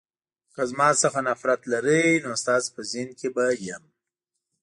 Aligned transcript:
که 0.53 0.61
زما 0.69 0.87
څخه 1.01 1.19
نفرت 1.29 1.61
لرئ 1.71 2.07
نو 2.23 2.31
ستاسو 2.41 2.69
په 2.75 2.81
ذهن 2.91 3.09
کې 3.19 3.27
به 3.35 3.43
وم. 3.63 3.83